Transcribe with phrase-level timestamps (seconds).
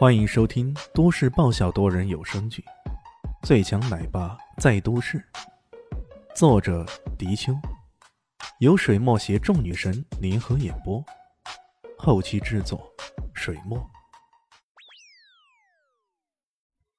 [0.00, 2.64] 欢迎收听都市爆笑多人有声剧
[3.46, 5.18] 《最强奶爸在都市》，
[6.34, 6.86] 作者：
[7.18, 7.52] 迪秋，
[8.60, 11.04] 由水墨携众女神联合演播，
[11.98, 12.90] 后期制作：
[13.34, 13.78] 水墨。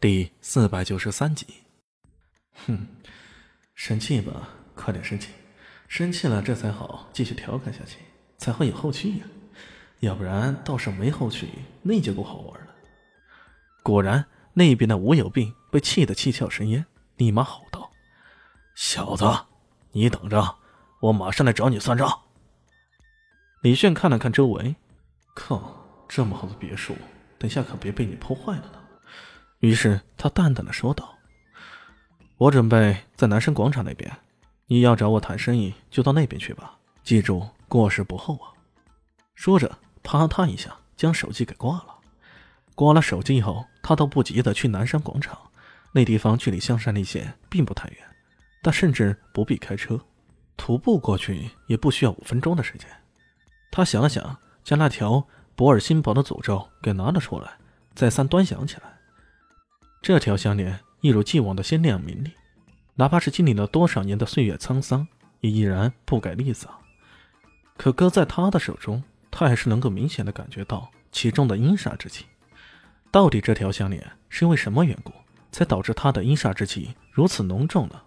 [0.00, 1.46] 第四百九十三集。
[2.66, 2.84] 哼，
[3.76, 5.30] 生气吧，快点生气，
[5.86, 7.98] 生气了这才好继续调侃下去，
[8.38, 9.24] 才会有后续呀。
[10.00, 11.48] 要不然到时候没后续，
[11.82, 12.67] 那就不好玩了。
[13.88, 16.84] 果然，那边的吴有病被气得七窍生烟，
[17.16, 17.90] 立马吼道
[18.76, 19.24] ：“小子，
[19.92, 20.56] 你等着，
[21.00, 22.20] 我马上来找你算账！”
[23.64, 24.76] 李炫看了看周围，
[25.34, 25.74] 靠，
[26.06, 26.94] 这么好的别墅，
[27.38, 28.78] 等下可别被你破坏了呢。
[29.60, 31.16] 于是他淡淡的说道
[32.36, 34.14] ：“我准备在南山广场那边，
[34.66, 36.76] 你要找我谈生意，就到那边去吧。
[37.02, 38.52] 记住，过时不候啊！”
[39.34, 41.94] 说着，啪嗒一下将手机给挂了。
[42.74, 45.50] 挂了手机以后，他都不急的去南山广场，
[45.92, 47.96] 那地方距离香山丽线并不太远，
[48.60, 49.98] 但甚至不必开车，
[50.58, 52.86] 徒步过去也不需要五分钟的时间。
[53.70, 57.52] 他想了想，将那条博尔新堡的诅咒给拿了出来，
[57.94, 58.94] 再三端详起来。
[60.02, 62.30] 这条项链一如既往的鲜亮明丽，
[62.96, 65.08] 哪怕是经历了多少年的岁月沧桑，
[65.40, 66.68] 也依然不改丽色。
[67.78, 72.26] 可搁在他的手中，他还是能够明显的感觉到其中的阴煞之气。
[73.10, 75.12] 到底这条项链是因为什么缘故，
[75.50, 78.00] 才导致他的阴煞之气如此浓重呢？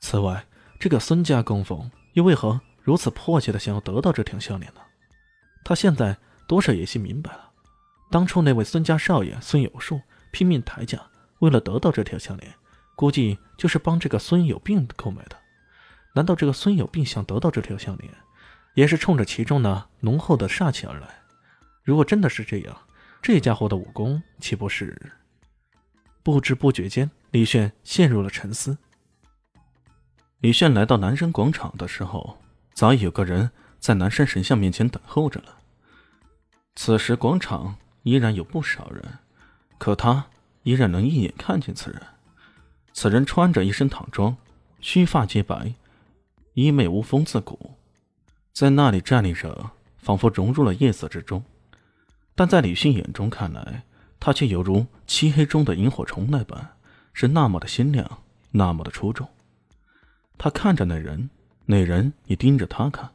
[0.00, 0.44] 此外，
[0.78, 4.80] 这个孙家供奉又为何如此迫切的想要得到这条项链呢？
[5.64, 7.50] 他现在多少有些明白了，
[8.10, 11.00] 当初那位孙家少爷孙有树拼命抬价，
[11.38, 12.52] 为了得到这条项链，
[12.96, 15.36] 估计就是帮这个孙有病购买的。
[16.14, 18.12] 难道这个孙有病想得到这条项链，
[18.74, 21.08] 也是冲着其中那浓厚的煞气而来？
[21.82, 22.76] 如果真的是这样，
[23.24, 24.94] 这家伙的武功岂不是？
[26.22, 28.76] 不知不觉间，李炫陷入了沉思。
[30.40, 32.36] 李炫来到南山广场的时候，
[32.74, 35.56] 早已有个人在南山神像面前等候着了。
[36.76, 39.02] 此时广场依然有不少人，
[39.78, 40.26] 可他
[40.64, 42.02] 依然能一眼看见此人。
[42.92, 44.36] 此人穿着一身唐装，
[44.82, 45.72] 须发皆白，
[46.52, 47.72] 衣袂无风自古，
[48.52, 51.42] 在那里站立着，仿佛融入了夜色之中。
[52.34, 53.84] 但在李迅眼中看来，
[54.18, 56.76] 他却犹如漆黑中的萤火虫那般，
[57.12, 59.28] 是那么的鲜亮，那么的出众。
[60.36, 61.30] 他看着那人，
[61.66, 63.10] 那人也盯着他看。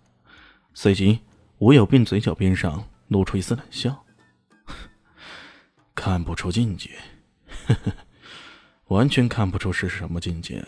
[0.73, 1.19] 随即，
[1.57, 4.05] 吴有病嘴角边上露出一丝冷笑
[5.93, 6.91] ：“看不出境界，
[7.67, 7.91] 呵呵，
[8.87, 10.65] 完全看不出是什么境界。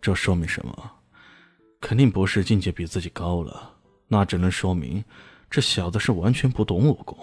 [0.00, 0.92] 这说明什么？
[1.80, 3.74] 肯定不是境界比自己高了，
[4.08, 5.04] 那只能说明
[5.48, 7.16] 这小子是完全不懂武功。”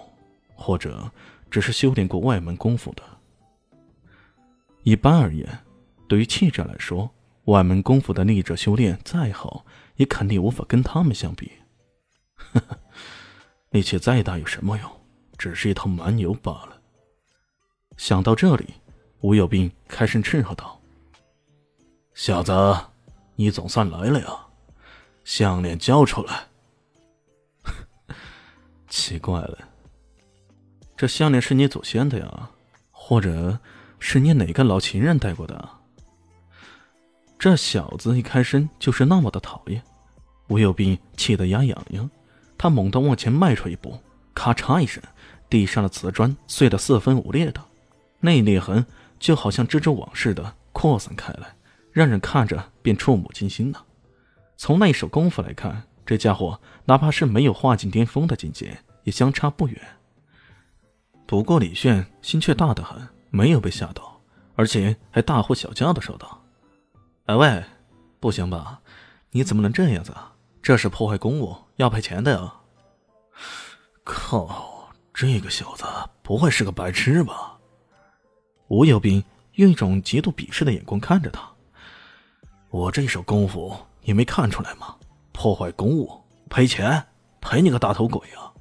[0.62, 1.10] 或者
[1.50, 3.02] 只是修炼过外门功夫的。
[4.84, 5.58] 一般而言，
[6.08, 7.10] 对于气者来说，
[7.44, 11.50] 外门功夫的逆者修炼再好，也肯定无法跟他们相比。
[12.36, 12.78] 呵呵，
[13.70, 14.90] 力气再大有什么用？
[15.36, 16.80] 只是一头蛮牛罢了。
[17.96, 18.74] 想到这里，
[19.20, 20.80] 吴有斌开声斥喝道
[22.14, 22.52] ：“小子，
[23.34, 24.46] 你总算来了呀！
[25.24, 26.46] 项链交出来。”
[28.88, 29.58] 奇怪了。
[31.02, 32.50] 这项链是你祖先的呀，
[32.92, 33.58] 或者
[33.98, 35.68] 是你哪个老情人戴过的？
[37.40, 39.82] 这小子一开身就是那么的讨厌，
[40.46, 42.08] 吴有斌气得牙痒痒，
[42.56, 43.98] 他猛地往前迈出一步，
[44.32, 45.02] 咔嚓一声，
[45.50, 47.60] 地上的瓷砖碎得四分五裂的，
[48.20, 48.86] 那裂痕
[49.18, 51.52] 就好像蜘蛛网似的扩散开来，
[51.90, 53.80] 让人看着便触目惊心呐。
[54.56, 59.82] 从那一手功夫来看，这家伙哪怕是没有化境巅峰的境界，也相差不远。
[61.32, 64.20] 不过李炫心却大得很，没有被吓到，
[64.54, 66.42] 而且还大呼小叫的说道
[67.24, 67.64] ：“哎喂，
[68.20, 68.82] 不行吧？
[69.30, 70.14] 你怎么能这样子？
[70.60, 72.52] 这是破坏公物，要赔钱的呀！”
[74.04, 75.86] 靠，这个小子
[76.22, 77.56] 不会是个白痴吧？
[78.68, 79.24] 吴有斌
[79.54, 81.50] 用一种极度鄙视的眼光看着他
[82.68, 84.96] ：“我这一手功夫你没看出来吗？
[85.32, 86.12] 破坏公物，
[86.50, 87.02] 赔钱，
[87.40, 88.52] 赔你个大头鬼啊！”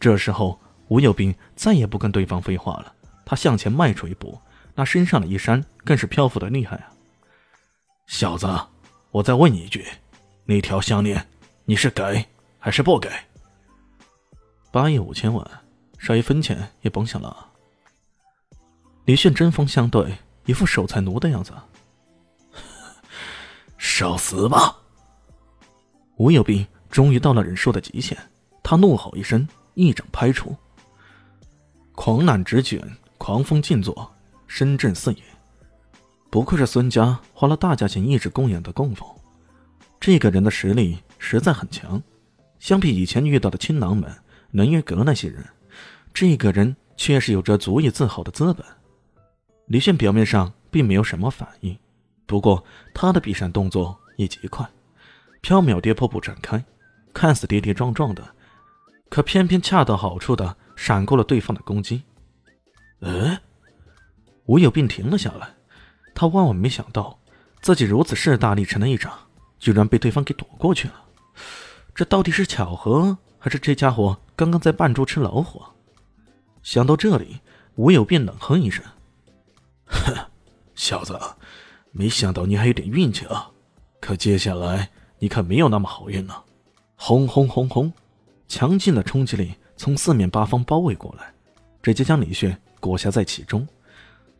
[0.00, 0.58] 这时候。
[0.90, 2.92] 吴有斌再也不跟对方废话了，
[3.24, 4.36] 他向前迈出一步，
[4.74, 6.90] 那身上的衣衫更是漂浮的厉害啊！
[8.08, 8.48] 小子，
[9.12, 9.86] 我再问你一句，
[10.44, 11.24] 那条项链
[11.64, 12.26] 你是给
[12.58, 13.08] 还是不给？
[14.72, 15.48] 八亿五千万，
[15.96, 17.46] 少一分钱也甭想了。
[19.04, 20.12] 李炫针锋相对，
[20.46, 21.52] 一副守财奴的样子。
[23.78, 24.76] 受死吧！
[26.16, 28.18] 吴有斌终于到了忍受的极限，
[28.60, 30.56] 他怒吼一声，一掌拍出。
[32.02, 32.80] 狂澜直卷，
[33.18, 34.10] 狂风劲作，
[34.46, 35.22] 声震四野。
[36.30, 39.06] 不愧是孙家花了大价钱一直供养的供奉，
[40.00, 42.02] 这个人的实力实在很强。
[42.58, 44.10] 相比以前遇到的亲囊们、
[44.50, 45.44] 能月阁那些人，
[46.14, 48.64] 这个人确实有着足以自豪的资本。
[49.66, 51.78] 李炫表面上并没有什么反应，
[52.24, 52.64] 不过
[52.94, 54.66] 他的避闪动作也极快，
[55.42, 56.64] 飘渺跌破步展开，
[57.12, 58.24] 看似跌跌撞撞的，
[59.10, 62.02] 可偏偏恰到好处的闪过了对方的攻击。
[63.00, 63.36] 嗯，
[64.46, 65.54] 吴有病停了下来。
[66.14, 67.18] 他万万没想到，
[67.60, 69.12] 自己如此势大力沉的一掌，
[69.58, 70.94] 居然被对方给躲过去了。
[71.94, 75.62] 这到底是巧合，还是这家伙刚刚在扮猪吃老虎？
[76.62, 77.40] 想到这里，
[77.74, 78.82] 吴有便冷哼一声
[79.84, 80.14] ：“哼，
[80.74, 81.20] 小子，
[81.92, 83.50] 没想到你还有点运气啊！
[84.00, 84.88] 可接下来
[85.18, 86.42] 你可没有那么好运了。”
[86.96, 87.92] 轰轰轰轰，
[88.48, 91.32] 强劲的冲击力从四面八方包围过来，
[91.82, 93.66] 直接将李炫裹挟在其中。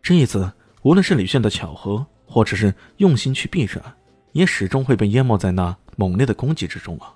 [0.03, 0.53] 这一次。
[0.83, 3.83] 无论是李炫的巧合，或者是用心去避闪，
[4.33, 7.15] 也始终会被淹没在那猛烈的攻击之中啊！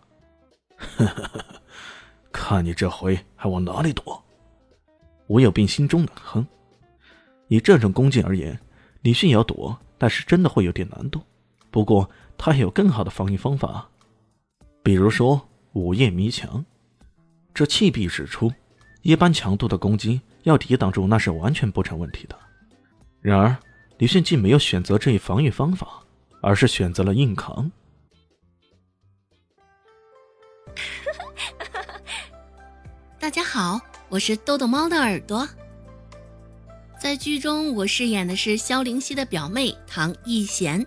[2.31, 4.23] 看你这回还往哪里躲？
[5.29, 6.47] 吴有病心中冷哼。
[7.49, 8.59] 以这种攻击而言，
[9.01, 11.21] 李迅要躲，但是真的会有点难度。
[11.71, 13.89] 不过他还有更好的防御方法，
[14.83, 15.41] 比如说
[15.73, 16.63] 午夜迷墙。
[17.55, 18.53] 这气壁使出，
[19.03, 22.37] 一般强度的攻击要抵挡住，那是完全不成问题的。
[23.21, 23.57] 然而，
[23.99, 26.03] 李迅竟没有选择这一防御方法，
[26.43, 27.71] 而是选择了硬扛。
[33.21, 35.49] 大家好，我是豆豆猫的耳朵。
[36.99, 40.85] 在剧中，我饰演的是萧灵溪的表妹唐艺贤。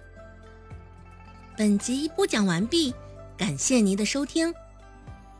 [1.56, 2.94] 本集播讲完毕，
[3.38, 4.54] 感谢您的收听。